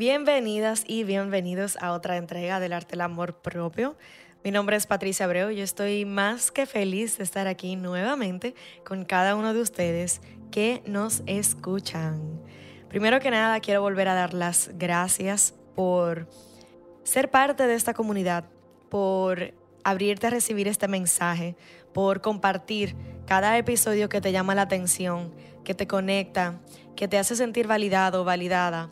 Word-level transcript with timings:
Bienvenidas 0.00 0.84
y 0.86 1.04
bienvenidos 1.04 1.76
a 1.78 1.92
otra 1.92 2.16
entrega 2.16 2.58
del 2.58 2.72
arte 2.72 2.92
del 2.92 3.02
amor 3.02 3.42
propio. 3.42 3.98
Mi 4.42 4.50
nombre 4.50 4.76
es 4.76 4.86
Patricia 4.86 5.26
Abreu 5.26 5.50
y 5.50 5.56
yo 5.56 5.62
estoy 5.62 6.06
más 6.06 6.50
que 6.50 6.64
feliz 6.64 7.18
de 7.18 7.24
estar 7.24 7.46
aquí 7.46 7.76
nuevamente 7.76 8.54
con 8.82 9.04
cada 9.04 9.36
uno 9.36 9.52
de 9.52 9.60
ustedes 9.60 10.22
que 10.50 10.82
nos 10.86 11.22
escuchan. 11.26 12.40
Primero 12.88 13.20
que 13.20 13.30
nada, 13.30 13.60
quiero 13.60 13.82
volver 13.82 14.08
a 14.08 14.14
dar 14.14 14.32
las 14.32 14.70
gracias 14.72 15.52
por 15.74 16.26
ser 17.04 17.30
parte 17.30 17.66
de 17.66 17.74
esta 17.74 17.92
comunidad, 17.92 18.46
por 18.88 19.52
abrirte 19.84 20.28
a 20.28 20.30
recibir 20.30 20.66
este 20.66 20.88
mensaje, 20.88 21.56
por 21.92 22.22
compartir 22.22 22.96
cada 23.26 23.58
episodio 23.58 24.08
que 24.08 24.22
te 24.22 24.32
llama 24.32 24.54
la 24.54 24.62
atención, 24.62 25.34
que 25.62 25.74
te 25.74 25.86
conecta, 25.86 26.58
que 26.96 27.06
te 27.06 27.18
hace 27.18 27.36
sentir 27.36 27.66
validado, 27.66 28.24
validada 28.24 28.90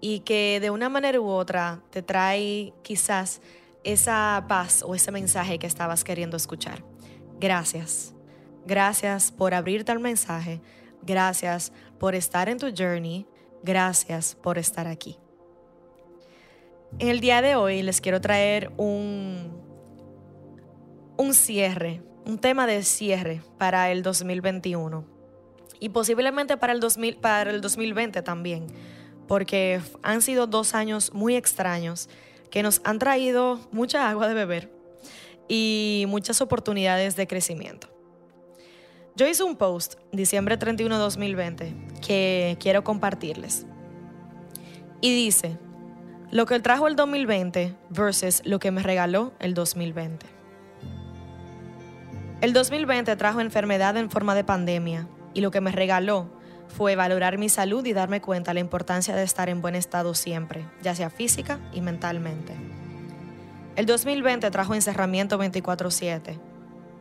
y 0.00 0.20
que 0.20 0.58
de 0.60 0.70
una 0.70 0.88
manera 0.88 1.20
u 1.20 1.28
otra 1.28 1.82
te 1.90 2.02
trae 2.02 2.72
quizás 2.82 3.40
esa 3.84 4.44
paz 4.48 4.82
o 4.82 4.94
ese 4.94 5.10
mensaje 5.12 5.58
que 5.58 5.66
estabas 5.66 6.04
queriendo 6.04 6.36
escuchar. 6.36 6.84
Gracias. 7.40 8.14
Gracias 8.66 9.32
por 9.32 9.54
abrirte 9.54 9.92
al 9.92 10.00
mensaje. 10.00 10.60
Gracias 11.02 11.72
por 11.98 12.14
estar 12.14 12.48
en 12.48 12.58
tu 12.58 12.66
journey. 12.76 13.26
Gracias 13.62 14.34
por 14.34 14.58
estar 14.58 14.86
aquí. 14.86 15.18
En 16.98 17.08
el 17.08 17.20
día 17.20 17.42
de 17.42 17.56
hoy 17.56 17.82
les 17.82 18.00
quiero 18.00 18.20
traer 18.20 18.72
un, 18.76 19.60
un 21.16 21.34
cierre, 21.34 22.02
un 22.24 22.38
tema 22.38 22.66
de 22.66 22.82
cierre 22.82 23.42
para 23.58 23.90
el 23.90 24.02
2021 24.02 25.04
y 25.80 25.90
posiblemente 25.90 26.56
para 26.56 26.72
el, 26.72 26.80
2000, 26.80 27.18
para 27.18 27.50
el 27.50 27.60
2020 27.60 28.22
también, 28.22 28.66
porque 29.28 29.80
han 30.02 30.22
sido 30.22 30.46
dos 30.46 30.74
años 30.74 31.12
muy 31.12 31.36
extraños 31.36 32.08
que 32.50 32.62
nos 32.62 32.80
han 32.82 32.98
traído 32.98 33.60
mucha 33.70 34.08
agua 34.08 34.26
de 34.26 34.34
beber 34.34 34.72
y 35.46 36.06
muchas 36.08 36.40
oportunidades 36.40 37.14
de 37.14 37.26
crecimiento. 37.26 37.88
Yo 39.14 39.26
hice 39.26 39.42
un 39.42 39.56
post 39.56 39.94
diciembre 40.12 40.56
31 40.56 40.94
de 40.94 41.00
2020 41.00 41.74
que 42.06 42.56
quiero 42.60 42.84
compartirles. 42.84 43.66
Y 45.00 45.14
dice, 45.14 45.58
lo 46.30 46.46
que 46.46 46.58
trajo 46.60 46.88
el 46.88 46.96
2020 46.96 47.74
versus 47.90 48.42
lo 48.44 48.58
que 48.58 48.70
me 48.70 48.82
regaló 48.82 49.32
el 49.40 49.54
2020. 49.54 50.26
El 52.40 52.52
2020 52.52 53.16
trajo 53.16 53.40
enfermedad 53.40 53.96
en 53.96 54.10
forma 54.10 54.34
de 54.34 54.44
pandemia 54.44 55.08
y 55.34 55.40
lo 55.40 55.50
que 55.50 55.60
me 55.60 55.72
regaló 55.72 56.37
fue 56.68 56.96
valorar 56.96 57.38
mi 57.38 57.48
salud 57.48 57.84
y 57.84 57.92
darme 57.92 58.20
cuenta 58.20 58.50
de 58.50 58.54
la 58.54 58.60
importancia 58.60 59.16
de 59.16 59.22
estar 59.22 59.48
en 59.48 59.60
buen 59.60 59.74
estado 59.74 60.14
siempre, 60.14 60.66
ya 60.82 60.94
sea 60.94 61.10
física 61.10 61.58
y 61.72 61.80
mentalmente. 61.80 62.54
El 63.76 63.86
2020 63.86 64.50
trajo 64.50 64.74
encerramiento 64.74 65.38
24/7 65.38 66.38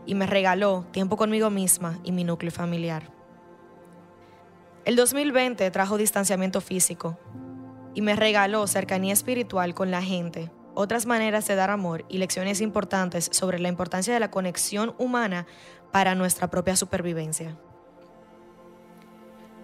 y 0.06 0.16
me 0.16 0.26
regaló 0.26 0.86
tiempo 0.92 1.18
conmigo 1.18 1.50
misma 1.50 2.00
y 2.04 2.12
mi 2.12 2.24
núcleo 2.24 2.52
familiar. 2.52 3.12
El 4.86 4.96
2020 4.96 5.70
trajo 5.70 5.98
distanciamiento 5.98 6.62
físico 6.62 7.18
y 7.94 8.02
me 8.02 8.16
regaló 8.16 8.66
cercanía 8.68 9.12
espiritual 9.12 9.74
con 9.74 9.92
la 9.92 10.02
gente, 10.02 10.50
otras 10.76 11.08
maneras 11.08 11.48
de 11.48 11.56
dar 11.56 11.72
amor 11.72 12.06
y 12.08 12.20
lecciones 12.20 12.62
importantes 12.62 13.30
sobre 13.34 13.60
la 13.60 13.68
importancia 13.68 14.14
de 14.14 14.20
la 14.20 14.32
conexión 14.32 14.94
humana 14.98 15.46
para 15.92 16.16
nuestra 16.16 16.50
propia 16.50 16.76
supervivencia. 16.76 17.58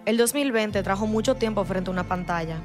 El 0.06 0.18
2020 0.18 0.82
trajo 0.82 1.06
mucho 1.06 1.36
tiempo 1.36 1.64
frente 1.64 1.88
a 1.88 1.92
una 1.92 2.04
pantalla, 2.04 2.58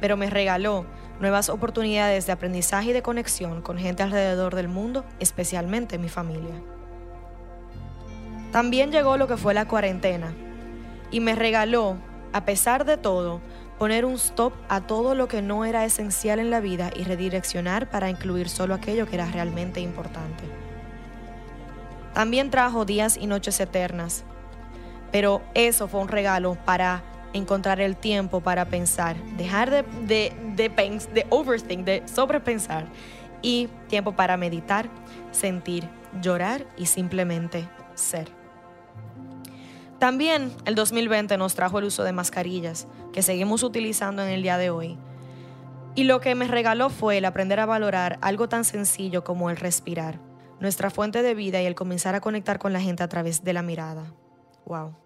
pero 0.00 0.16
me 0.16 0.30
regaló 0.30 0.86
nuevas 1.20 1.50
oportunidades 1.50 2.24
de 2.24 2.32
aprendizaje 2.32 2.90
y 2.90 2.92
de 2.94 3.02
conexión 3.02 3.60
con 3.60 3.76
gente 3.76 4.02
alrededor 4.02 4.54
del 4.54 4.68
mundo, 4.68 5.04
especialmente 5.20 5.98
mi 5.98 6.08
familia. 6.08 6.54
También 8.50 8.92
llegó 8.92 9.18
lo 9.18 9.28
que 9.28 9.36
fue 9.36 9.52
la 9.52 9.68
cuarentena 9.68 10.32
y 11.10 11.20
me 11.20 11.34
regaló, 11.34 11.98
a 12.32 12.46
pesar 12.46 12.86
de 12.86 12.96
todo, 12.96 13.42
poner 13.78 14.06
un 14.06 14.14
stop 14.14 14.54
a 14.70 14.80
todo 14.80 15.14
lo 15.14 15.28
que 15.28 15.42
no 15.42 15.66
era 15.66 15.84
esencial 15.84 16.38
en 16.38 16.50
la 16.50 16.60
vida 16.60 16.90
y 16.96 17.04
redireccionar 17.04 17.90
para 17.90 18.08
incluir 18.08 18.48
solo 18.48 18.72
aquello 18.72 19.06
que 19.06 19.16
era 19.16 19.26
realmente 19.26 19.80
importante. 19.80 20.44
También 22.14 22.50
trajo 22.50 22.86
días 22.86 23.18
y 23.20 23.26
noches 23.26 23.60
eternas, 23.60 24.24
pero 25.14 25.42
eso 25.54 25.86
fue 25.86 26.00
un 26.00 26.08
regalo 26.08 26.58
para 26.64 27.04
encontrar 27.32 27.80
el 27.80 27.96
tiempo 27.96 28.40
para 28.40 28.64
pensar, 28.64 29.14
dejar 29.36 29.70
de, 29.70 30.32
de, 30.56 31.26
overthink, 31.30 31.84
de 31.84 32.02
sobrepensar 32.12 32.86
y 33.40 33.68
tiempo 33.86 34.16
para 34.16 34.36
meditar, 34.36 34.88
sentir, 35.30 35.88
llorar 36.20 36.66
y 36.76 36.86
simplemente 36.86 37.68
ser. 37.94 38.28
También 40.00 40.50
el 40.64 40.74
2020 40.74 41.38
nos 41.38 41.54
trajo 41.54 41.78
el 41.78 41.84
uso 41.84 42.02
de 42.02 42.10
mascarillas, 42.10 42.88
que 43.12 43.22
seguimos 43.22 43.62
utilizando 43.62 44.20
en 44.20 44.30
el 44.30 44.42
día 44.42 44.58
de 44.58 44.70
hoy. 44.70 44.98
Y 45.94 46.04
lo 46.04 46.18
que 46.20 46.34
me 46.34 46.48
regaló 46.48 46.90
fue 46.90 47.18
el 47.18 47.24
aprender 47.24 47.60
a 47.60 47.66
valorar 47.66 48.18
algo 48.20 48.48
tan 48.48 48.64
sencillo 48.64 49.22
como 49.22 49.48
el 49.48 49.58
respirar, 49.58 50.18
nuestra 50.58 50.90
fuente 50.90 51.22
de 51.22 51.34
vida 51.34 51.62
y 51.62 51.66
el 51.66 51.76
comenzar 51.76 52.16
a 52.16 52.20
conectar 52.20 52.58
con 52.58 52.72
la 52.72 52.80
gente 52.80 53.04
a 53.04 53.08
través 53.08 53.44
de 53.44 53.52
la 53.52 53.62
mirada. 53.62 54.12
Wow. 54.66 55.03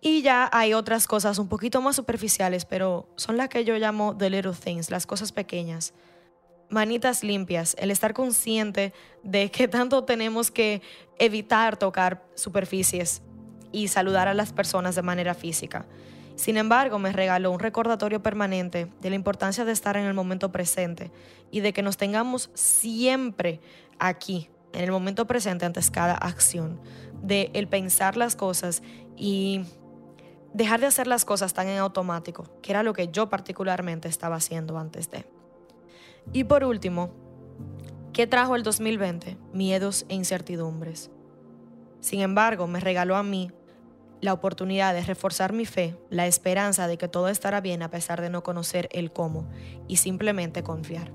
Y 0.00 0.22
ya 0.22 0.48
hay 0.52 0.74
otras 0.74 1.06
cosas 1.06 1.38
un 1.38 1.48
poquito 1.48 1.80
más 1.80 1.96
superficiales, 1.96 2.64
pero 2.64 3.08
son 3.16 3.36
las 3.36 3.48
que 3.48 3.64
yo 3.64 3.76
llamo 3.76 4.16
the 4.16 4.30
little 4.30 4.52
things, 4.52 4.90
las 4.90 5.06
cosas 5.06 5.32
pequeñas 5.32 5.94
manitas 6.68 7.22
limpias, 7.22 7.76
el 7.78 7.90
estar 7.90 8.14
consciente 8.14 8.92
de 9.22 9.50
que 9.50 9.68
tanto 9.68 10.04
tenemos 10.04 10.50
que 10.50 10.82
evitar 11.18 11.76
tocar 11.76 12.24
superficies 12.34 13.22
y 13.72 13.88
saludar 13.88 14.28
a 14.28 14.34
las 14.34 14.52
personas 14.52 14.94
de 14.94 15.02
manera 15.02 15.34
física. 15.34 15.86
Sin 16.34 16.58
embargo, 16.58 16.98
me 16.98 17.12
regaló 17.12 17.50
un 17.50 17.60
recordatorio 17.60 18.22
permanente 18.22 18.88
de 19.00 19.10
la 19.10 19.16
importancia 19.16 19.64
de 19.64 19.72
estar 19.72 19.96
en 19.96 20.04
el 20.04 20.12
momento 20.12 20.52
presente 20.52 21.10
y 21.50 21.60
de 21.60 21.72
que 21.72 21.82
nos 21.82 21.96
tengamos 21.96 22.50
siempre 22.52 23.60
aquí, 23.98 24.50
en 24.74 24.84
el 24.84 24.92
momento 24.92 25.26
presente 25.26 25.64
antes 25.64 25.90
cada 25.90 26.14
acción, 26.14 26.78
de 27.22 27.50
el 27.54 27.68
pensar 27.68 28.18
las 28.18 28.36
cosas 28.36 28.82
y 29.16 29.62
dejar 30.56 30.80
de 30.80 30.86
hacer 30.86 31.06
las 31.06 31.26
cosas 31.26 31.52
tan 31.52 31.68
en 31.68 31.78
automático, 31.78 32.44
que 32.62 32.72
era 32.72 32.82
lo 32.82 32.94
que 32.94 33.08
yo 33.08 33.28
particularmente 33.28 34.08
estaba 34.08 34.36
haciendo 34.36 34.78
antes 34.78 35.10
de. 35.10 35.26
Y 36.32 36.44
por 36.44 36.64
último, 36.64 37.10
¿qué 38.14 38.26
trajo 38.26 38.56
el 38.56 38.62
2020? 38.62 39.36
Miedos 39.52 40.06
e 40.08 40.14
incertidumbres. 40.14 41.10
Sin 42.00 42.20
embargo, 42.20 42.66
me 42.66 42.80
regaló 42.80 43.16
a 43.16 43.22
mí 43.22 43.50
la 44.22 44.32
oportunidad 44.32 44.94
de 44.94 45.02
reforzar 45.02 45.52
mi 45.52 45.66
fe, 45.66 45.94
la 46.08 46.26
esperanza 46.26 46.88
de 46.88 46.96
que 46.96 47.06
todo 47.06 47.28
estará 47.28 47.60
bien 47.60 47.82
a 47.82 47.90
pesar 47.90 48.22
de 48.22 48.30
no 48.30 48.42
conocer 48.42 48.88
el 48.92 49.12
cómo 49.12 49.46
y 49.88 49.96
simplemente 49.96 50.62
confiar. 50.62 51.12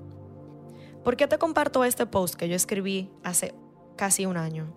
¿Por 1.04 1.18
qué 1.18 1.26
te 1.28 1.40
comparto 1.40 1.84
este 1.84 2.06
post 2.06 2.36
que 2.36 2.48
yo 2.48 2.56
escribí 2.56 3.10
hace 3.24 3.56
casi 3.96 4.28
un 4.28 4.38
año? 4.38 4.72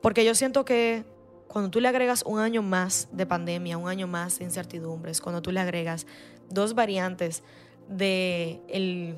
Porque 0.00 0.24
yo 0.24 0.36
siento 0.36 0.64
que 0.64 1.04
cuando 1.50 1.68
tú 1.68 1.80
le 1.80 1.88
agregas 1.88 2.22
un 2.24 2.38
año 2.38 2.62
más 2.62 3.08
de 3.10 3.26
pandemia, 3.26 3.76
un 3.76 3.88
año 3.88 4.06
más 4.06 4.38
de 4.38 4.44
incertidumbres, 4.44 5.20
cuando 5.20 5.42
tú 5.42 5.50
le 5.50 5.58
agregas 5.58 6.06
dos 6.48 6.74
variantes 6.74 7.42
del 7.88 8.60
el 8.68 9.16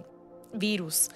virus 0.54 1.10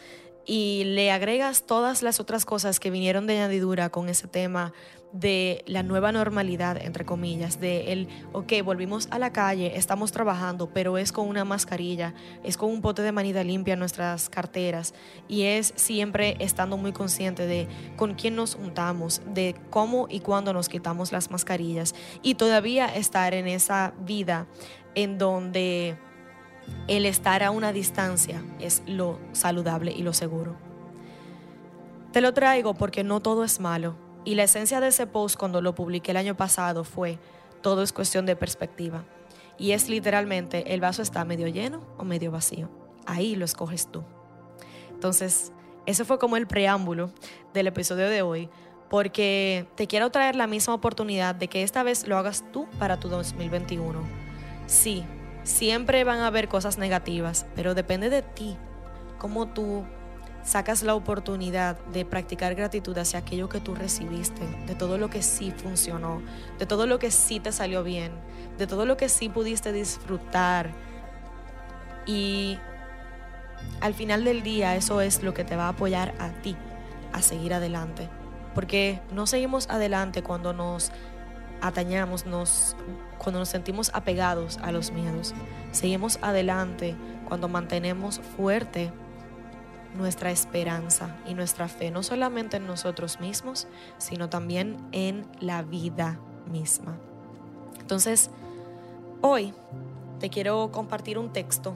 y 0.44 0.84
le 0.84 1.10
agregas 1.10 1.64
todas 1.64 2.02
las 2.02 2.20
otras 2.20 2.44
cosas 2.44 2.78
que 2.78 2.90
vinieron 2.90 3.26
de 3.26 3.38
añadidura 3.38 3.88
con 3.88 4.10
ese 4.10 4.28
tema 4.28 4.74
de 5.12 5.62
la 5.67 5.82
nueva 5.82 6.12
normalidad, 6.12 6.76
entre 6.76 7.05
comillas, 7.05 7.61
de 7.61 7.93
el, 7.93 8.08
ok, 8.32 8.53
volvimos 8.64 9.08
a 9.11 9.19
la 9.19 9.32
calle, 9.32 9.76
estamos 9.76 10.12
trabajando, 10.12 10.69
pero 10.73 10.99
es 10.99 11.12
con 11.12 11.29
una 11.29 11.44
mascarilla, 11.44 12.14
es 12.44 12.56
con 12.56 12.70
un 12.70 12.82
pote 12.82 13.03
de 13.03 13.12
manida 13.12 13.43
limpia 13.44 13.75
en 13.75 13.79
nuestras 13.79 14.29
carteras 14.29 14.94
y 15.29 15.43
es 15.43 15.73
siempre 15.76 16.37
estando 16.41 16.76
muy 16.76 16.93
consciente 16.93 17.47
de 17.47 17.69
con 17.97 18.14
quién 18.14 18.37
nos 18.37 18.56
juntamos, 18.56 19.23
de 19.26 19.55
cómo 19.70 20.06
y 20.11 20.20
cuándo 20.20 20.53
nos 20.53 20.69
quitamos 20.69 21.12
las 21.12 21.31
mascarillas 21.31 21.94
y 22.23 22.35
todavía 22.35 22.87
estar 22.87 23.32
en 23.35 23.47
esa 23.47 23.94
vida 24.00 24.47
en 24.94 25.19
donde 25.19 25.97
el 26.88 27.06
estar 27.06 27.43
a 27.43 27.50
una 27.50 27.73
distancia 27.73 28.43
es 28.61 28.82
lo 28.87 29.19
saludable 29.32 29.93
y 29.93 30.02
lo 30.02 30.12
seguro. 30.12 30.56
Te 32.12 32.20
lo 32.20 32.32
traigo 32.35 32.75
porque 32.75 33.05
no 33.05 33.20
todo 33.20 33.44
es 33.44 33.61
malo. 33.61 34.06
Y 34.26 34.34
la 34.34 34.43
esencia 34.43 34.81
de 34.81 34.88
ese 34.88 35.06
post 35.06 35.38
cuando 35.38 35.62
lo 35.62 35.76
publiqué 35.76 36.11
el 36.11 36.17
año 36.17 36.37
pasado 36.37 36.82
fue, 36.82 37.20
todo 37.62 37.84
es 37.84 37.93
cuestión 37.93 38.26
de 38.26 38.34
perspectiva. 38.34 39.05
Y 39.56 39.70
es 39.70 39.88
literalmente, 39.88 40.75
el 40.75 40.81
vaso 40.81 41.00
está 41.00 41.25
medio 41.25 41.46
lleno 41.46 41.81
o 41.96 42.05
medio 42.05 42.32
vacío. 42.32 42.69
Ahí 43.06 43.37
lo 43.37 43.44
escoges 43.44 43.87
tú. 43.87 44.02
Entonces, 44.90 45.52
ese 45.87 46.05
fue 46.05 46.19
como 46.19 46.37
el 46.37 46.49
preámbulo 46.49 47.12
del 47.55 47.69
episodio 47.69 48.08
de 48.08 48.23
hoy, 48.23 48.49
porque 48.90 49.69
te 49.76 49.87
quiero 49.87 50.11
traer 50.11 50.34
la 50.34 50.49
misma 50.49 50.75
oportunidad 50.75 51.37
de 51.37 51.46
que 51.46 51.62
esta 51.62 51.84
vez 51.84 52.08
lo 52.08 52.19
hagas 52.19 52.44
tú 52.52 52.67
para 52.81 52.99
tu 52.99 53.08
2021. 53.08 54.00
Sí, 54.67 55.05
siempre 55.44 56.02
van 56.02 56.19
a 56.19 56.26
haber 56.26 56.49
cosas 56.49 56.78
negativas, 56.78 57.46
pero 57.55 57.76
depende 57.76 58.11
de 58.11 58.23
ti, 58.23 58.56
cómo 59.19 59.46
tú 59.46 59.84
sacas 60.46 60.84
la 60.84 60.94
oportunidad 60.94 61.76
de 61.87 62.04
practicar 62.04 62.54
gratitud 62.54 62.96
hacia 62.96 63.19
aquello 63.19 63.48
que 63.48 63.60
tú 63.60 63.75
recibiste, 63.75 64.46
de 64.66 64.76
todo 64.76 64.96
lo 64.96 65.10
que 65.10 65.20
sí 65.20 65.50
funcionó, 65.50 66.22
de 66.60 66.66
todo 66.66 66.87
lo 66.87 67.00
que 67.00 67.10
sí 67.10 67.40
te 67.40 67.50
salió 67.50 67.82
bien, 67.82 68.12
de 68.56 68.69
todo 68.69 68.87
lo 68.87 68.96
que 68.96 69.08
sí 69.08 69.28
pudiste 69.28 69.72
disfrutar. 69.72 70.70
Y 72.06 72.58
al 73.81 73.93
final 73.93 74.22
del 74.22 74.44
día 74.44 74.76
eso 74.76 75.00
es 75.00 75.25
lo 75.25 75.34
que 75.34 75.43
te 75.43 75.56
va 75.56 75.64
a 75.64 75.70
apoyar 75.70 76.14
a 76.20 76.31
ti 76.43 76.56
a 77.12 77.22
seguir 77.22 77.52
adelante. 77.52 78.08
Porque 78.54 79.00
no 79.12 79.26
seguimos 79.26 79.69
adelante 79.69 80.22
cuando 80.22 80.52
nos 80.52 80.92
atañamos, 81.60 82.25
nos, 82.25 82.76
cuando 83.19 83.40
nos 83.40 83.49
sentimos 83.49 83.90
apegados 83.94 84.58
a 84.62 84.70
los 84.70 84.92
miedos. 84.92 85.34
Seguimos 85.72 86.20
adelante 86.22 86.94
cuando 87.26 87.49
mantenemos 87.49 88.20
fuerte 88.37 88.92
nuestra 89.96 90.31
esperanza 90.31 91.16
y 91.26 91.34
nuestra 91.34 91.69
fe, 91.69 91.90
no 91.90 92.02
solamente 92.02 92.58
en 92.58 92.66
nosotros 92.66 93.20
mismos, 93.20 93.66
sino 93.98 94.28
también 94.28 94.76
en 94.93 95.26
la 95.40 95.62
vida 95.62 96.20
misma. 96.50 96.98
Entonces, 97.81 98.31
hoy 99.20 99.54
te 100.20 100.31
quiero 100.31 100.70
compartir 100.72 101.19
un 101.19 101.32
texto 101.32 101.75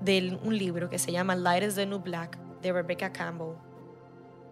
de 0.00 0.38
un 0.42 0.56
libro 0.56 0.88
que 0.88 0.98
se 0.98 1.12
llama 1.12 1.36
Light 1.36 1.64
is 1.64 1.74
the 1.74 1.86
New 1.86 2.00
Black 2.00 2.38
de 2.62 2.72
Rebecca 2.72 3.12
Campbell. 3.12 3.54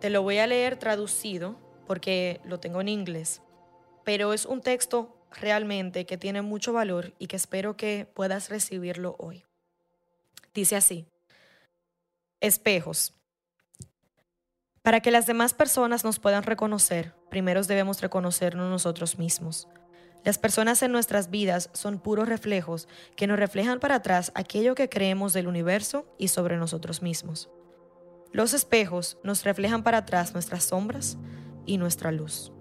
Te 0.00 0.10
lo 0.10 0.22
voy 0.22 0.38
a 0.38 0.46
leer 0.46 0.76
traducido 0.76 1.56
porque 1.86 2.40
lo 2.44 2.60
tengo 2.60 2.80
en 2.80 2.88
inglés, 2.88 3.42
pero 4.04 4.32
es 4.32 4.46
un 4.46 4.60
texto 4.60 5.16
realmente 5.32 6.06
que 6.06 6.18
tiene 6.18 6.42
mucho 6.42 6.72
valor 6.72 7.14
y 7.18 7.26
que 7.26 7.36
espero 7.36 7.76
que 7.76 8.06
puedas 8.14 8.50
recibirlo 8.50 9.16
hoy. 9.18 9.44
Dice 10.54 10.76
así, 10.76 11.06
espejos. 12.40 13.14
Para 14.82 15.00
que 15.00 15.10
las 15.10 15.26
demás 15.26 15.54
personas 15.54 16.04
nos 16.04 16.18
puedan 16.18 16.44
reconocer, 16.44 17.14
primero 17.30 17.62
debemos 17.62 18.00
reconocernos 18.00 18.70
nosotros 18.70 19.18
mismos. 19.18 19.68
Las 20.24 20.38
personas 20.38 20.82
en 20.82 20.92
nuestras 20.92 21.30
vidas 21.30 21.70
son 21.72 21.98
puros 22.00 22.28
reflejos 22.28 22.88
que 23.16 23.26
nos 23.26 23.38
reflejan 23.38 23.80
para 23.80 23.96
atrás 23.96 24.32
aquello 24.34 24.74
que 24.74 24.88
creemos 24.88 25.32
del 25.32 25.48
universo 25.48 26.06
y 26.18 26.28
sobre 26.28 26.56
nosotros 26.56 27.02
mismos. 27.02 27.50
Los 28.32 28.52
espejos 28.52 29.18
nos 29.22 29.44
reflejan 29.44 29.82
para 29.82 29.98
atrás 29.98 30.32
nuestras 30.34 30.64
sombras 30.64 31.16
y 31.66 31.78
nuestra 31.78 32.12
luz. 32.12 32.52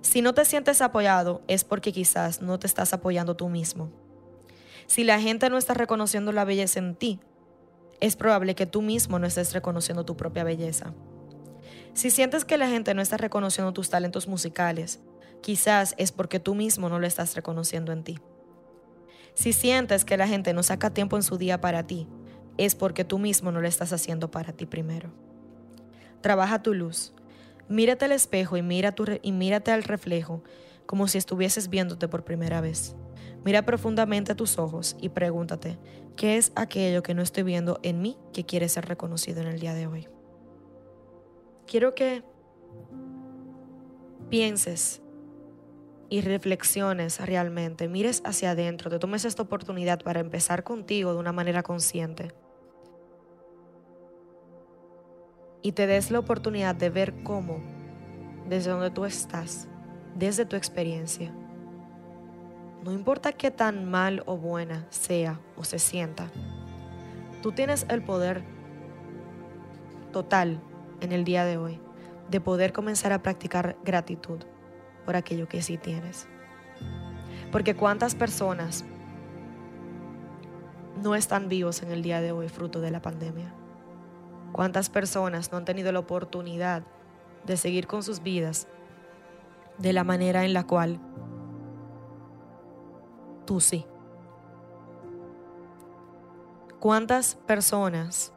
Si 0.00 0.22
no 0.22 0.34
te 0.34 0.44
sientes 0.44 0.80
apoyado 0.80 1.42
es 1.48 1.64
porque 1.64 1.92
quizás 1.92 2.40
no 2.40 2.58
te 2.58 2.66
estás 2.66 2.92
apoyando 2.92 3.36
tú 3.36 3.48
mismo. 3.48 3.92
Si 4.86 5.04
la 5.04 5.20
gente 5.20 5.50
no 5.50 5.58
está 5.58 5.74
reconociendo 5.74 6.32
la 6.32 6.44
belleza 6.44 6.78
en 6.78 6.94
ti, 6.94 7.20
es 8.00 8.16
probable 8.16 8.54
que 8.54 8.66
tú 8.66 8.82
mismo 8.82 9.18
no 9.18 9.26
estés 9.26 9.52
reconociendo 9.52 10.04
tu 10.04 10.16
propia 10.16 10.44
belleza. 10.44 10.94
Si 11.94 12.10
sientes 12.10 12.44
que 12.44 12.58
la 12.58 12.68
gente 12.68 12.94
no 12.94 13.02
está 13.02 13.16
reconociendo 13.16 13.72
tus 13.72 13.90
talentos 13.90 14.28
musicales, 14.28 15.00
quizás 15.40 15.94
es 15.98 16.12
porque 16.12 16.40
tú 16.40 16.54
mismo 16.54 16.88
no 16.88 16.98
lo 16.98 17.06
estás 17.06 17.34
reconociendo 17.34 17.92
en 17.92 18.04
ti. 18.04 18.18
Si 19.34 19.52
sientes 19.52 20.04
que 20.04 20.16
la 20.16 20.28
gente 20.28 20.52
no 20.52 20.62
saca 20.62 20.90
tiempo 20.90 21.16
en 21.16 21.22
su 21.22 21.38
día 21.38 21.60
para 21.60 21.86
ti, 21.86 22.08
es 22.56 22.74
porque 22.74 23.04
tú 23.04 23.18
mismo 23.18 23.52
no 23.52 23.60
lo 23.60 23.68
estás 23.68 23.92
haciendo 23.92 24.30
para 24.30 24.52
ti 24.52 24.66
primero. 24.66 25.10
Trabaja 26.20 26.62
tu 26.62 26.74
luz. 26.74 27.14
Mírate 27.68 28.06
al 28.06 28.12
espejo 28.12 28.56
y, 28.56 28.62
mira 28.62 28.94
y 29.22 29.32
mírate 29.32 29.70
al 29.70 29.84
reflejo 29.84 30.42
como 30.86 31.06
si 31.06 31.18
estuvieses 31.18 31.68
viéndote 31.68 32.08
por 32.08 32.24
primera 32.24 32.60
vez. 32.60 32.96
Mira 33.44 33.62
profundamente 33.64 34.34
tus 34.34 34.58
ojos 34.58 34.96
y 35.00 35.10
pregúntate, 35.10 35.78
¿qué 36.16 36.36
es 36.36 36.52
aquello 36.56 37.02
que 37.02 37.14
no 37.14 37.22
estoy 37.22 37.44
viendo 37.44 37.78
en 37.82 38.02
mí 38.02 38.18
que 38.32 38.44
quiere 38.44 38.68
ser 38.68 38.86
reconocido 38.86 39.40
en 39.40 39.48
el 39.48 39.60
día 39.60 39.74
de 39.74 39.86
hoy? 39.86 40.08
Quiero 41.66 41.94
que 41.94 42.22
pienses 44.28 45.02
y 46.10 46.22
reflexiones 46.22 47.20
realmente, 47.24 47.88
mires 47.88 48.22
hacia 48.24 48.52
adentro, 48.52 48.90
te 48.90 48.98
tomes 48.98 49.24
esta 49.24 49.42
oportunidad 49.42 50.00
para 50.02 50.20
empezar 50.20 50.64
contigo 50.64 51.12
de 51.12 51.18
una 51.18 51.32
manera 51.32 51.62
consciente. 51.62 52.32
Y 55.60 55.72
te 55.72 55.86
des 55.86 56.10
la 56.10 56.18
oportunidad 56.18 56.74
de 56.74 56.88
ver 56.88 57.22
cómo, 57.22 57.60
desde 58.48 58.70
donde 58.70 58.90
tú 58.90 59.04
estás, 59.04 59.68
desde 60.14 60.46
tu 60.46 60.56
experiencia, 60.56 61.34
no 62.84 62.92
importa 62.92 63.32
qué 63.32 63.50
tan 63.50 63.90
mal 63.90 64.22
o 64.26 64.36
buena 64.36 64.86
sea 64.90 65.40
o 65.56 65.64
se 65.64 65.78
sienta, 65.78 66.28
tú 67.42 67.52
tienes 67.52 67.86
el 67.88 68.02
poder 68.02 68.42
total 70.12 70.60
en 71.00 71.12
el 71.12 71.24
día 71.24 71.44
de 71.44 71.56
hoy 71.56 71.80
de 72.30 72.40
poder 72.40 72.72
comenzar 72.72 73.12
a 73.12 73.22
practicar 73.22 73.76
gratitud 73.84 74.40
por 75.04 75.16
aquello 75.16 75.48
que 75.48 75.62
sí 75.62 75.78
tienes. 75.78 76.28
Porque 77.50 77.74
cuántas 77.74 78.14
personas 78.14 78.84
no 81.02 81.14
están 81.14 81.48
vivos 81.48 81.82
en 81.82 81.90
el 81.90 82.02
día 82.02 82.20
de 82.20 82.32
hoy 82.32 82.48
fruto 82.48 82.80
de 82.80 82.90
la 82.90 83.00
pandemia. 83.00 83.54
Cuántas 84.52 84.90
personas 84.90 85.50
no 85.52 85.58
han 85.58 85.64
tenido 85.64 85.92
la 85.92 86.00
oportunidad 86.00 86.82
de 87.46 87.56
seguir 87.56 87.86
con 87.86 88.02
sus 88.02 88.22
vidas 88.22 88.66
de 89.78 89.92
la 89.92 90.04
manera 90.04 90.44
en 90.44 90.52
la 90.52 90.66
cual 90.66 91.00
tú 93.48 93.60
sí. 93.62 93.86
¿Cuántas 96.80 97.36
personas 97.46 98.30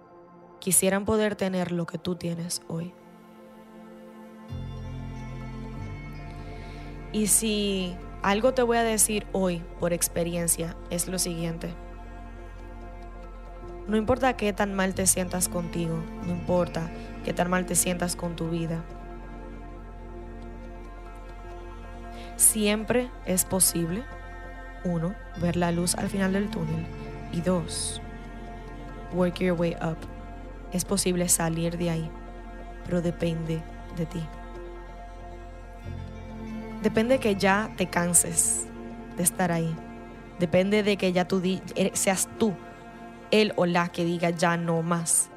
quisieran 0.62 1.04
poder 1.04 1.36
tener 1.36 1.74
lo 1.74 1.86
que 1.86 1.98
tú 1.98 2.16
tienes 2.16 2.62
hoy? 2.70 2.94
Y 7.12 7.28
si 7.28 7.94
algo 8.22 8.54
te 8.54 8.62
voy 8.62 8.78
a 8.78 8.84
decir 8.84 9.28
hoy 9.34 9.62
por 9.82 9.92
experiencia 9.92 10.78
es 10.90 11.10
lo 11.10 11.20
siguiente. 11.20 11.74
No 13.90 13.98
importa 13.98 14.38
qué 14.38 14.54
tan 14.54 14.74
mal 14.74 14.96
te 14.96 15.08
sientas 15.08 15.50
contigo, 15.50 16.02
no 16.26 16.32
importa 16.32 16.90
qué 17.26 17.34
tan 17.34 17.50
mal 17.50 17.66
te 17.66 17.76
sientas 17.76 18.16
con 18.16 18.38
tu 18.38 18.50
vida. 18.50 18.82
Siempre 22.38 23.12
es 23.26 23.44
posible 23.44 24.06
uno, 24.84 25.16
ver 25.40 25.56
la 25.56 25.72
luz 25.72 25.96
al 25.96 26.10
final 26.10 26.34
del 26.34 26.50
túnel. 26.50 26.86
Y 27.32 27.42
dos, 27.42 28.02
work 29.14 29.40
your 29.40 29.60
way 29.60 29.76
up. 29.82 29.98
Es 30.72 30.86
posible 30.86 31.28
salir 31.30 31.78
de 31.78 31.90
ahí, 31.90 32.10
pero 32.86 33.02
depende 33.02 33.62
de 33.98 34.06
ti. 34.06 34.24
Depende 36.82 37.20
que 37.20 37.36
ya 37.36 37.72
te 37.78 37.88
canses 37.90 38.66
de 39.18 39.24
estar 39.24 39.52
ahí. 39.52 39.76
Depende 40.40 40.82
de 40.82 40.98
que 40.98 41.14
ya 41.14 41.28
tú 41.28 41.42
er, 41.76 41.96
seas 41.96 42.28
tú, 42.40 42.54
él 43.30 43.54
o 43.56 43.66
la 43.66 43.90
que 43.90 44.04
diga 44.04 44.32
ya 44.32 44.58
no 44.58 44.82
más. 44.82 45.30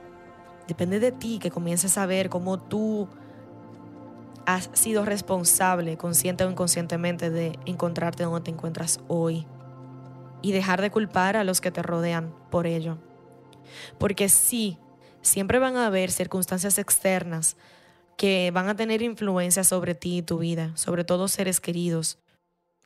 Depende 0.67 1.01
de 1.01 1.13
ti 1.13 1.39
que 1.39 1.51
comiences 1.51 1.99
a 1.99 2.07
ver 2.07 2.31
cómo 2.31 2.59
tú 2.59 3.09
has 4.47 4.71
sido 4.73 5.05
responsable, 5.05 5.97
consciente 5.97 6.45
o 6.45 6.51
inconscientemente, 6.51 7.31
de 7.31 7.59
encontrarte 7.67 8.25
donde 8.25 8.41
te 8.41 8.51
encuentras 8.51 9.01
hoy 9.09 9.47
y 10.43 10.53
dejar 10.53 10.83
de 10.83 10.91
culpar 10.91 11.37
a 11.37 11.45
los 11.45 11.61
que 11.61 11.71
te 11.71 11.83
rodean 11.83 12.35
por 12.51 12.67
ello. 12.67 12.99
Porque 13.99 14.29
sí, 14.29 14.79
siempre 15.23 15.59
van 15.59 15.77
a 15.77 15.87
haber 15.87 16.11
circunstancias 16.11 16.79
externas 16.79 17.57
que 18.17 18.51
van 18.53 18.69
a 18.69 18.77
tener 18.77 19.03
influencia 19.03 19.65
sobre 19.65 19.95
ti 19.95 20.19
y 20.19 20.23
tu 20.23 20.39
vida, 20.39 20.73
sobre 20.77 21.05
todo 21.05 21.29
seres 21.29 21.61
queridos, 21.61 22.19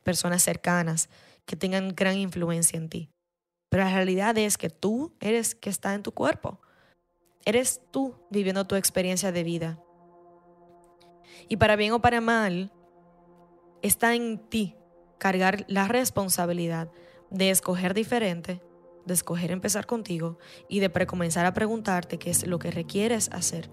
personas 0.03 0.41
cercanas 0.41 1.09
que 1.45 1.55
tengan 1.55 1.95
gran 1.95 2.17
influencia 2.17 2.77
en 2.77 2.89
ti. 2.89 3.09
Pero 3.69 3.83
la 3.83 3.93
realidad 3.93 4.37
es 4.37 4.57
que 4.57 4.69
tú 4.69 5.13
eres 5.19 5.53
que 5.53 5.69
está 5.69 5.93
en 5.93 6.03
tu 6.03 6.13
cuerpo. 6.13 6.59
Eres 7.45 7.81
tú 7.91 8.15
viviendo 8.29 8.65
tu 8.65 8.75
experiencia 8.75 9.31
de 9.31 9.43
vida. 9.43 9.79
Y 11.47 11.57
para 11.57 11.75
bien 11.75 11.93
o 11.93 12.01
para 12.01 12.21
mal, 12.21 12.71
está 13.81 14.15
en 14.15 14.37
ti 14.49 14.75
cargar 15.17 15.65
la 15.67 15.87
responsabilidad 15.87 16.91
de 17.29 17.49
escoger 17.49 17.93
diferente, 17.93 18.61
de 19.05 19.13
escoger 19.13 19.51
empezar 19.51 19.85
contigo 19.85 20.37
y 20.67 20.79
de 20.79 20.89
comenzar 21.05 21.45
a 21.45 21.53
preguntarte 21.53 22.17
qué 22.17 22.29
es 22.31 22.45
lo 22.45 22.59
que 22.59 22.71
requieres 22.71 23.29
hacer 23.31 23.69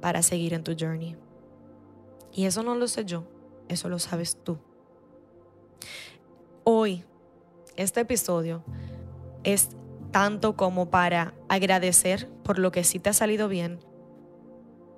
para 0.00 0.22
seguir 0.22 0.54
en 0.54 0.64
tu 0.64 0.74
journey. 0.78 1.16
Y 2.32 2.46
eso 2.46 2.62
no 2.62 2.74
lo 2.74 2.88
sé 2.88 3.04
yo, 3.04 3.24
eso 3.68 3.88
lo 3.88 3.98
sabes 3.98 4.36
tú. 4.42 4.58
Hoy, 6.64 7.04
este 7.76 8.00
episodio 8.00 8.64
es 9.44 9.70
tanto 10.10 10.56
como 10.56 10.90
para 10.90 11.34
agradecer 11.48 12.28
por 12.42 12.58
lo 12.58 12.70
que 12.70 12.84
sí 12.84 12.98
te 12.98 13.10
ha 13.10 13.12
salido 13.12 13.48
bien, 13.48 13.78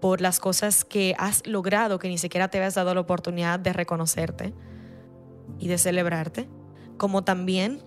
por 0.00 0.20
las 0.20 0.40
cosas 0.40 0.84
que 0.84 1.14
has 1.18 1.46
logrado 1.46 1.98
que 1.98 2.08
ni 2.08 2.18
siquiera 2.18 2.48
te 2.48 2.58
habías 2.58 2.74
dado 2.74 2.94
la 2.94 3.00
oportunidad 3.00 3.58
de 3.58 3.72
reconocerte 3.72 4.54
y 5.58 5.68
de 5.68 5.78
celebrarte, 5.78 6.48
como 6.96 7.24
también 7.24 7.82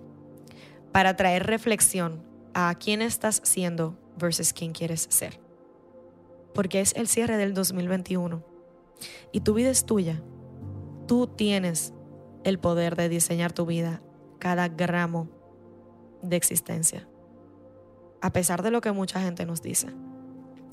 para 0.92 1.16
traer 1.16 1.46
reflexión 1.46 2.22
a 2.54 2.74
quién 2.74 3.02
estás 3.02 3.40
siendo 3.44 3.96
versus 4.18 4.52
quién 4.52 4.72
quieres 4.72 5.06
ser. 5.10 5.40
Porque 6.54 6.80
es 6.80 6.94
el 6.96 7.06
cierre 7.06 7.36
del 7.36 7.54
2021 7.54 8.44
y 9.32 9.40
tu 9.40 9.54
vida 9.54 9.70
es 9.70 9.86
tuya. 9.86 10.22
Tú 11.06 11.26
tienes 11.26 11.94
el 12.44 12.58
poder 12.58 12.96
de 12.96 13.08
diseñar 13.08 13.52
tu 13.52 13.66
vida, 13.66 14.02
cada 14.38 14.68
gramo 14.68 15.28
de 16.22 16.36
existencia. 16.36 17.08
A 18.20 18.32
pesar 18.32 18.62
de 18.62 18.70
lo 18.70 18.80
que 18.80 18.92
mucha 18.92 19.20
gente 19.20 19.46
nos 19.46 19.62
dice, 19.62 19.88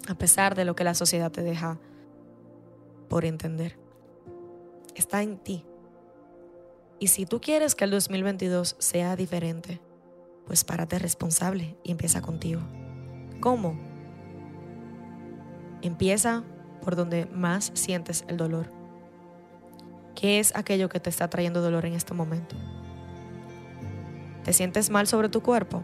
a 0.08 0.16
pesar 0.16 0.56
de 0.56 0.66
lo 0.66 0.76
que 0.76 0.84
la 0.84 0.94
sociedad 0.94 1.32
te 1.32 1.42
deja 1.42 1.80
por 3.10 3.26
entender, 3.26 3.78
está 4.96 5.24
en 5.24 5.38
ti. 5.38 5.66
Y 7.00 7.08
si 7.08 7.26
tú 7.26 7.40
quieres 7.40 7.76
que 7.76 7.86
el 7.86 7.92
2022 7.92 8.76
sea 8.80 9.16
diferente, 9.16 9.80
pues 10.46 10.64
párate 10.64 10.98
responsable 10.98 11.78
y 11.84 11.92
empieza 11.92 12.22
contigo. 12.22 12.62
¿Cómo? 13.40 13.78
Empieza 15.82 16.44
por 16.82 16.96
donde 16.96 17.26
más 17.28 17.72
sientes 17.76 18.24
el 18.28 18.38
dolor. 18.38 18.72
¿Qué 20.16 20.40
es 20.40 20.56
aquello 20.56 20.90
que 20.90 21.00
te 21.00 21.10
está 21.10 21.30
trayendo 21.30 21.62
dolor 21.62 21.86
en 21.86 21.94
este 21.94 22.14
momento? 22.14 22.56
¿Te 24.44 24.54
sientes 24.54 24.90
mal 24.90 25.06
sobre 25.06 25.30
tu 25.30 25.44
cuerpo? 25.44 25.84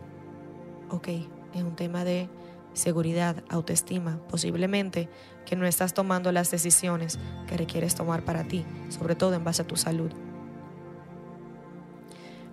Ok, 0.89 1.09
es 1.53 1.61
un 1.61 1.75
tema 1.75 2.03
de 2.03 2.29
seguridad, 2.73 3.43
autoestima, 3.49 4.19
posiblemente 4.27 5.09
que 5.45 5.55
no 5.55 5.65
estás 5.65 5.93
tomando 5.93 6.31
las 6.31 6.51
decisiones 6.51 7.19
que 7.47 7.57
requieres 7.57 7.95
tomar 7.95 8.23
para 8.23 8.43
ti, 8.43 8.65
sobre 8.89 9.15
todo 9.15 9.33
en 9.33 9.43
base 9.43 9.61
a 9.61 9.67
tu 9.67 9.75
salud. 9.75 10.11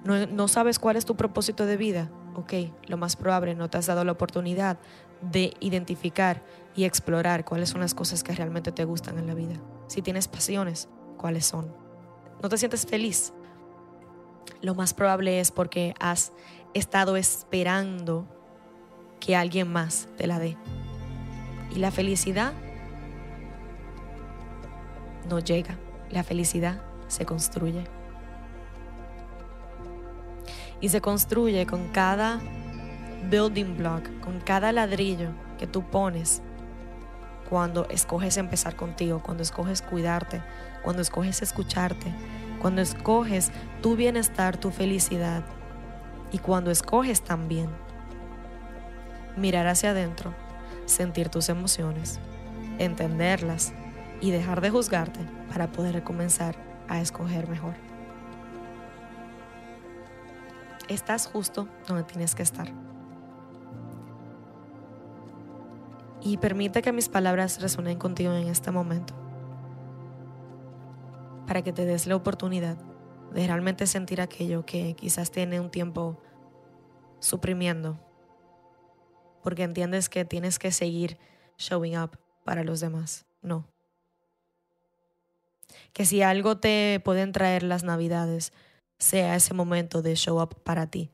No, 0.05 0.27
no, 0.27 0.49
sabes 0.49 0.79
cuál 0.79 0.97
es 0.97 1.05
tu 1.05 1.17
propósito 1.17 1.67
de 1.67 1.77
vida. 1.77 2.11
Ok, 2.35 2.55
lo 2.87 2.97
más 2.97 3.17
probable 3.17 3.55
no 3.55 3.69
te 3.69 3.79
has 3.79 3.87
dado 3.87 4.05
la 4.05 4.13
oportunidad 4.13 4.79
de 5.21 5.53
identificar 5.61 6.43
y 6.75 6.85
explorar 6.85 7.45
cuáles 7.45 7.69
son 7.69 7.81
las 7.81 7.95
cosas 7.95 8.23
que 8.23 8.33
realmente 8.35 8.73
te 8.73 8.85
gustan 8.85 9.19
en 9.19 9.27
la 9.27 9.35
vida. 9.35 9.57
Si 9.89 10.01
tienes 10.01 10.29
pasiones, 10.29 10.89
cuáles 11.19 11.45
son. 11.45 11.75
No 12.43 12.49
te 12.49 12.57
sientes 12.57 12.87
feliz. 12.87 13.35
Lo 14.63 14.75
más 14.75 14.95
probable 14.95 15.41
es 15.41 15.51
porque 15.51 15.95
has 16.01 16.33
estado 16.73 17.17
esperando 17.17 18.40
que 19.21 19.37
alguien 19.37 19.71
más 19.71 20.09
te 20.17 20.27
la 20.27 20.39
dé. 20.39 20.57
Y 21.75 21.79
la 21.79 21.91
felicidad 21.91 22.53
no 25.29 25.39
llega. 25.39 25.77
La 26.11 26.25
felicidad 26.25 26.83
se 27.07 27.25
construye. 27.25 27.85
Y 30.81 30.89
se 30.89 31.01
construye 31.01 31.67
con 31.67 31.89
cada 31.89 32.41
building 33.31 33.77
block, 33.77 34.21
con 34.21 34.41
cada 34.41 34.73
ladrillo 34.73 35.31
que 35.59 35.67
tú 35.67 35.83
pones 35.83 36.43
cuando 37.49 37.87
escoges 37.89 38.37
empezar 38.39 38.77
contigo, 38.77 39.23
cuando 39.23 39.43
escoges 39.43 39.83
cuidarte, 39.83 40.41
cuando 40.83 41.03
escoges 41.03 41.43
escucharte, 41.43 42.13
cuando 42.61 42.81
escoges 42.81 43.51
tu 43.83 43.97
bienestar, 43.97 44.57
tu 44.57 44.71
felicidad 44.71 45.43
y 46.33 46.39
cuando 46.39 46.71
escoges 46.71 47.23
también 47.23 47.69
mirar 49.41 49.67
hacia 49.67 49.91
adentro, 49.91 50.35
sentir 50.87 51.29
tus 51.29 51.49
emociones, 51.49 52.21
entenderlas 52.79 53.73
y 54.21 54.31
dejar 54.31 54.61
de 54.61 54.71
juzgarte 54.71 55.21
para 55.49 55.73
poder 55.73 56.03
comenzar 56.05 56.57
a 56.89 57.01
escoger 57.01 57.49
mejor. 57.49 57.75
Estás 60.89 61.27
justo 61.27 61.69
donde 61.87 62.05
tienes 62.05 62.35
que 62.35 62.43
estar. 62.43 62.73
y 66.23 66.37
permite 66.37 66.83
que 66.83 66.93
mis 66.93 67.09
palabras 67.09 67.61
resuenen 67.61 67.99
contigo 67.99 68.33
en 68.33 68.49
este 68.49 68.71
momento. 68.71 69.15
Para 71.47 71.63
que 71.63 71.73
te 71.73 71.85
des 71.85 72.07
la 72.07 72.17
oportunidad 72.17 72.77
de 73.33 73.47
realmente 73.47 73.87
sentir 73.87 74.21
aquello 74.21 74.65
que 74.67 74.95
quizás 74.95 75.31
tiene 75.31 75.61
un 75.61 75.71
tiempo 75.71 76.21
suprimiendo. 77.21 77.99
Porque 79.43 79.63
entiendes 79.63 80.09
que 80.09 80.25
tienes 80.25 80.59
que 80.59 80.73
seguir 80.73 81.19
showing 81.59 81.99
up 81.99 82.19
para 82.45 82.65
los 82.65 82.81
demás. 82.81 83.27
No. 83.43 83.67
Que 85.93 86.05
si 86.05 86.23
algo 86.23 86.59
te 86.59 87.01
pueden 87.05 87.33
traer 87.33 87.63
las 87.63 87.85
navidades, 87.85 88.53
sea 88.99 89.35
ese 89.37 89.55
momento 89.55 90.03
de 90.03 90.15
show 90.15 90.41
up 90.41 90.63
para 90.63 90.89
ti. 90.89 91.11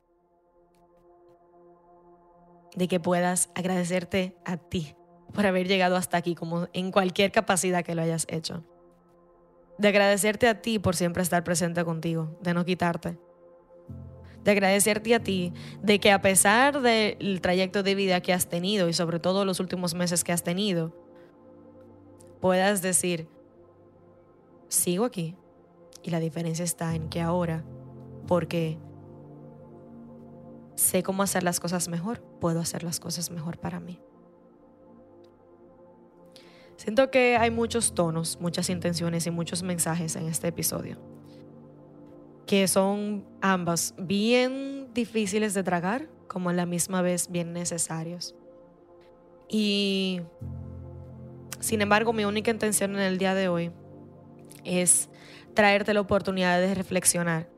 De 2.75 2.87
que 2.87 2.99
puedas 2.99 3.49
agradecerte 3.55 4.35
a 4.45 4.57
ti 4.57 4.95
por 5.33 5.45
haber 5.45 5.67
llegado 5.67 5.95
hasta 5.95 6.17
aquí, 6.17 6.35
como 6.35 6.67
en 6.73 6.91
cualquier 6.91 7.31
capacidad 7.31 7.83
que 7.83 7.95
lo 7.95 8.01
hayas 8.01 8.25
hecho. 8.29 8.63
De 9.77 9.89
agradecerte 9.89 10.47
a 10.47 10.61
ti 10.61 10.79
por 10.79 10.95
siempre 10.95 11.23
estar 11.23 11.43
presente 11.43 11.83
contigo, 11.85 12.37
de 12.41 12.53
no 12.53 12.65
quitarte. 12.65 13.17
De 14.47 14.51
agradecerte 14.51 15.13
a 15.13 15.19
ti 15.19 15.51
de 15.83 15.99
que 15.99 16.09
a 16.09 16.21
pesar 16.21 16.81
del 16.81 17.41
trayecto 17.41 17.83
de 17.83 17.95
vida 17.95 18.21
que 18.21 18.31
has 18.31 18.47
tenido 18.47 18.87
y 18.87 18.93
sobre 18.93 19.19
todo 19.19 19.43
los 19.43 19.59
últimos 19.59 19.93
meses 19.93 20.23
que 20.23 20.31
has 20.31 20.41
tenido, 20.41 20.95
puedas 22.39 22.81
decir, 22.81 23.27
sigo 24.69 25.03
aquí. 25.03 25.35
Y 26.01 26.11
la 26.11 26.21
diferencia 26.21 26.63
está 26.63 26.95
en 26.95 27.09
que 27.09 27.19
ahora, 27.19 27.65
porque 28.25 28.77
sé 30.75 31.03
cómo 31.03 31.23
hacer 31.23 31.43
las 31.43 31.59
cosas 31.59 31.89
mejor, 31.89 32.21
puedo 32.39 32.61
hacer 32.61 32.83
las 32.83 33.01
cosas 33.01 33.29
mejor 33.31 33.57
para 33.57 33.81
mí. 33.81 33.99
Siento 36.77 37.11
que 37.11 37.35
hay 37.35 37.51
muchos 37.51 37.93
tonos, 37.93 38.39
muchas 38.39 38.69
intenciones 38.69 39.27
y 39.27 39.31
muchos 39.31 39.61
mensajes 39.61 40.15
en 40.15 40.29
este 40.29 40.47
episodio, 40.47 40.99
que 42.47 42.67
son 42.67 43.25
ambas 43.41 43.93
bien 43.97 44.89
difíciles 44.93 45.53
de 45.53 45.63
tragar, 45.63 46.07
como 46.27 46.49
a 46.49 46.53
la 46.53 46.65
misma 46.65 47.01
vez 47.01 47.29
bien 47.29 47.53
necesarios. 47.53 48.33
Y 49.49 50.21
sin 51.59 51.81
embargo, 51.81 52.13
mi 52.13 52.25
única 52.25 52.49
intención 52.49 52.95
en 52.95 53.01
el 53.01 53.17
día 53.17 53.35
de 53.35 53.49
hoy 53.49 53.71
es 54.63 55.09
traerte 55.53 55.93
la 55.93 56.01
oportunidad 56.01 56.59
de 56.59 56.73
reflexionar, 56.73 57.49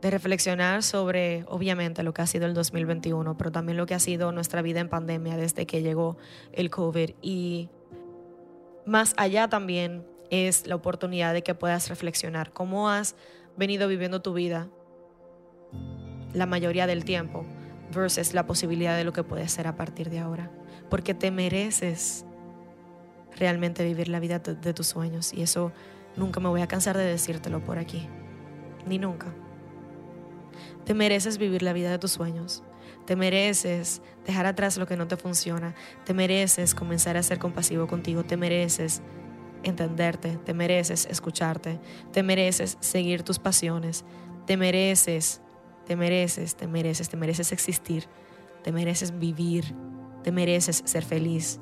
de 0.00 0.10
reflexionar 0.10 0.82
sobre, 0.82 1.44
obviamente, 1.48 2.02
lo 2.02 2.14
que 2.14 2.22
ha 2.22 2.26
sido 2.26 2.46
el 2.46 2.54
2021, 2.54 3.36
pero 3.36 3.52
también 3.52 3.76
lo 3.76 3.86
que 3.86 3.94
ha 3.94 4.00
sido 4.00 4.32
nuestra 4.32 4.62
vida 4.62 4.80
en 4.80 4.88
pandemia 4.88 5.36
desde 5.36 5.66
que 5.66 5.82
llegó 5.82 6.16
el 6.52 6.70
COVID 6.70 7.10
y 7.20 7.68
más 8.86 9.14
allá 9.16 9.48
también 9.48 10.04
es 10.30 10.66
la 10.66 10.74
oportunidad 10.74 11.34
de 11.34 11.42
que 11.42 11.54
puedas 11.54 11.88
reflexionar 11.88 12.52
cómo 12.52 12.88
has 12.88 13.14
venido 13.56 13.88
viviendo 13.88 14.22
tu 14.22 14.32
vida 14.32 14.68
la 16.32 16.46
mayoría 16.46 16.86
del 16.86 17.04
tiempo 17.04 17.44
versus 17.94 18.34
la 18.34 18.46
posibilidad 18.46 18.96
de 18.96 19.04
lo 19.04 19.12
que 19.12 19.22
puede 19.22 19.48
ser 19.48 19.66
a 19.66 19.76
partir 19.76 20.10
de 20.10 20.18
ahora. 20.18 20.50
Porque 20.88 21.14
te 21.14 21.30
mereces 21.30 22.24
realmente 23.36 23.84
vivir 23.84 24.08
la 24.08 24.20
vida 24.20 24.38
de 24.38 24.74
tus 24.74 24.86
sueños 24.86 25.32
y 25.32 25.42
eso 25.42 25.72
nunca 26.16 26.40
me 26.40 26.48
voy 26.48 26.60
a 26.60 26.68
cansar 26.68 26.96
de 26.96 27.04
decírtelo 27.04 27.64
por 27.64 27.78
aquí, 27.78 28.08
ni 28.86 28.98
nunca. 28.98 29.34
Te 30.84 30.94
mereces 30.94 31.38
vivir 31.38 31.62
la 31.62 31.72
vida 31.72 31.90
de 31.90 31.98
tus 31.98 32.12
sueños. 32.12 32.62
Te 33.06 33.16
mereces 33.16 34.02
dejar 34.26 34.46
atrás 34.46 34.76
lo 34.76 34.86
que 34.86 34.96
no 34.96 35.08
te 35.08 35.16
funciona. 35.16 35.74
Te 36.04 36.14
mereces 36.14 36.74
comenzar 36.74 37.16
a 37.16 37.22
ser 37.22 37.38
compasivo 37.38 37.86
contigo. 37.86 38.24
Te 38.24 38.36
mereces 38.36 39.02
entenderte. 39.62 40.36
Te 40.38 40.54
mereces 40.54 41.06
escucharte. 41.06 41.80
Te 42.12 42.22
mereces 42.22 42.78
seguir 42.80 43.22
tus 43.22 43.38
pasiones. 43.38 44.04
Te 44.46 44.56
mereces, 44.56 45.40
te 45.86 45.96
mereces, 45.96 46.56
te 46.56 46.66
mereces, 46.66 47.08
te 47.08 47.16
mereces 47.16 47.52
existir. 47.52 48.08
Te 48.62 48.72
mereces 48.72 49.18
vivir. 49.18 49.74
Te 50.22 50.32
mereces 50.32 50.82
ser 50.84 51.04
feliz. 51.04 51.60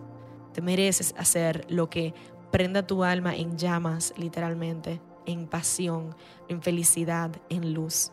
Te 0.52 0.62
mereces 0.62 1.14
hacer 1.16 1.64
lo 1.68 1.88
que 1.88 2.14
prenda 2.50 2.86
tu 2.86 3.04
alma 3.04 3.36
en 3.36 3.56
llamas, 3.56 4.12
literalmente, 4.16 5.00
en 5.26 5.46
pasión, 5.46 6.16
en 6.48 6.62
felicidad, 6.62 7.30
en 7.48 7.72
luz. 7.72 8.12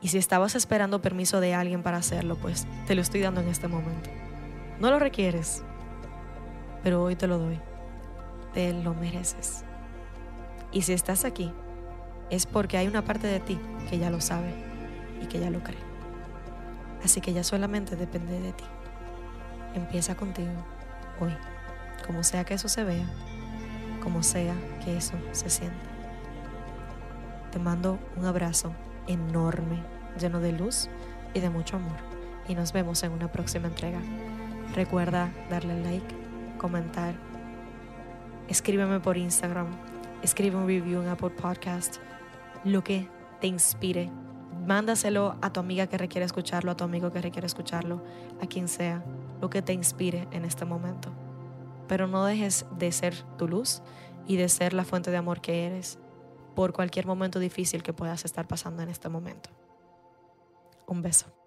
Y 0.00 0.08
si 0.08 0.18
estabas 0.18 0.54
esperando 0.54 1.02
permiso 1.02 1.40
de 1.40 1.54
alguien 1.54 1.82
para 1.82 1.98
hacerlo, 1.98 2.36
pues 2.36 2.66
te 2.86 2.94
lo 2.94 3.02
estoy 3.02 3.20
dando 3.20 3.40
en 3.40 3.48
este 3.48 3.68
momento. 3.68 4.10
No 4.78 4.90
lo 4.90 4.98
requieres, 4.98 5.62
pero 6.82 7.02
hoy 7.02 7.16
te 7.16 7.26
lo 7.26 7.38
doy. 7.38 7.69
Te 8.54 8.72
lo 8.72 8.94
mereces. 8.94 9.64
Y 10.72 10.82
si 10.82 10.92
estás 10.92 11.24
aquí, 11.24 11.52
es 12.30 12.46
porque 12.46 12.78
hay 12.78 12.86
una 12.86 13.02
parte 13.02 13.26
de 13.26 13.40
ti 13.40 13.58
que 13.88 13.98
ya 13.98 14.10
lo 14.10 14.20
sabe 14.20 14.54
y 15.20 15.26
que 15.26 15.40
ya 15.40 15.50
lo 15.50 15.62
cree. 15.62 15.78
Así 17.04 17.20
que 17.20 17.32
ya 17.32 17.44
solamente 17.44 17.96
depende 17.96 18.40
de 18.40 18.52
ti. 18.52 18.64
Empieza 19.74 20.16
contigo 20.16 20.50
hoy, 21.20 21.36
como 22.06 22.22
sea 22.22 22.44
que 22.44 22.54
eso 22.54 22.68
se 22.68 22.84
vea, 22.84 23.06
como 24.02 24.22
sea 24.22 24.54
que 24.84 24.96
eso 24.96 25.14
se 25.32 25.50
sienta. 25.50 25.76
Te 27.52 27.58
mando 27.58 27.98
un 28.16 28.26
abrazo 28.26 28.72
enorme, 29.06 29.82
lleno 30.18 30.40
de 30.40 30.52
luz 30.52 30.88
y 31.34 31.40
de 31.40 31.50
mucho 31.50 31.76
amor. 31.76 31.96
Y 32.48 32.54
nos 32.54 32.72
vemos 32.72 33.02
en 33.02 33.12
una 33.12 33.30
próxima 33.30 33.68
entrega. 33.68 34.00
Recuerda 34.74 35.30
darle 35.50 35.82
like, 35.82 36.14
comentar, 36.58 37.14
escríbeme 38.50 38.98
por 38.98 39.16
Instagram, 39.16 39.68
escribe 40.22 40.56
un 40.56 40.66
review 40.66 41.00
en 41.00 41.08
Apple 41.08 41.30
Podcast, 41.30 41.98
lo 42.64 42.82
que 42.82 43.08
te 43.40 43.46
inspire. 43.46 44.10
Mándaselo 44.66 45.36
a 45.40 45.52
tu 45.52 45.60
amiga 45.60 45.86
que 45.86 45.96
requiere 45.96 46.26
escucharlo, 46.26 46.72
a 46.72 46.76
tu 46.76 46.84
amigo 46.84 47.12
que 47.12 47.22
requiere 47.22 47.46
escucharlo, 47.46 48.02
a 48.42 48.46
quien 48.46 48.66
sea, 48.68 49.04
lo 49.40 49.48
que 49.48 49.62
te 49.62 49.72
inspire 49.72 50.26
en 50.32 50.44
este 50.44 50.64
momento. 50.64 51.10
Pero 51.86 52.08
no 52.08 52.24
dejes 52.24 52.66
de 52.76 52.90
ser 52.90 53.14
tu 53.38 53.48
luz 53.48 53.82
y 54.26 54.36
de 54.36 54.48
ser 54.48 54.74
la 54.74 54.84
fuente 54.84 55.12
de 55.12 55.16
amor 55.16 55.40
que 55.40 55.66
eres 55.66 55.98
por 56.54 56.72
cualquier 56.72 57.06
momento 57.06 57.38
difícil 57.38 57.84
que 57.84 57.92
puedas 57.92 58.24
estar 58.24 58.48
pasando 58.48 58.82
en 58.82 58.88
este 58.88 59.08
momento. 59.08 59.50
Un 60.86 61.02
beso. 61.02 61.39